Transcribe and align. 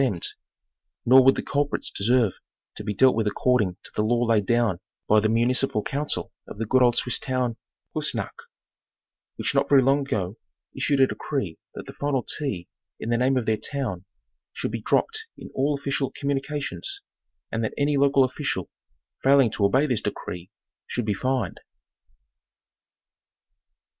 demned; 0.03 0.29
nor 1.05 1.23
would 1.23 1.35
the 1.35 1.43
culprits 1.43 1.91
deserve 1.91 2.33
to 2.73 2.83
be 2.83 2.91
dealt 2.91 3.15
with 3.15 3.27
accord 3.27 3.61
ing 3.61 3.77
to 3.83 3.91
the 3.95 4.01
law 4.01 4.23
laid 4.25 4.47
down 4.47 4.79
by 5.07 5.19
the 5.19 5.29
municipal 5.29 5.83
council 5.83 6.31
of 6.47 6.57
the 6.57 6.65
good 6.65 6.81
old 6.81 6.97
Swiss 6.97 7.19
town 7.19 7.55
of 7.95 8.01
Kiissnacht, 8.03 8.47
which 9.35 9.53
not 9.53 9.69
very 9.69 9.83
long 9.83 9.99
ago 9.99 10.37
issued 10.75 11.01
a 11.01 11.05
decree 11.05 11.59
that 11.75 11.85
the 11.85 11.93
final 11.93 12.23
¢ 12.41 12.67
in 12.99 13.11
the 13.11 13.17
name 13.19 13.37
of 13.37 13.45
their 13.45 13.57
town 13.59 14.05
should 14.53 14.71
be 14.71 14.81
dropped 14.81 15.27
in 15.37 15.51
all 15.53 15.75
official 15.77 16.09
communications, 16.15 17.01
and 17.51 17.63
that 17.63 17.73
any 17.77 17.95
local 17.95 18.23
official 18.23 18.71
failing 19.21 19.51
to 19.51 19.63
obey 19.63 19.85
this 19.85 20.01
decree 20.01 20.49
should 20.87 21.05
be 21.05 21.13
fined. 21.13 21.59